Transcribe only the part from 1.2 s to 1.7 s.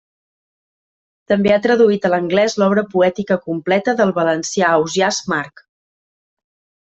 També ha